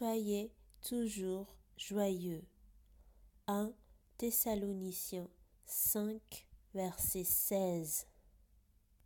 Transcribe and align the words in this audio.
Soyez 0.00 0.50
toujours 0.80 1.58
joyeux. 1.76 2.42
1 3.48 3.70
Thessaloniciens 4.16 5.28
5, 5.66 6.48
verset 6.72 7.24
16. 7.24 8.06